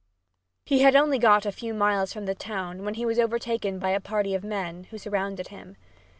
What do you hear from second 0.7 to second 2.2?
had got only a few miles